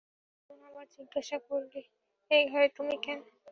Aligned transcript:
মধুসূদন 0.03 0.59
আবার 0.69 0.85
জিজ্ঞাসা 0.95 1.37
করলে, 1.47 1.79
এ 2.31 2.37
ঘরে 2.49 2.67
তুমি 2.77 2.95
কেন? 3.05 3.19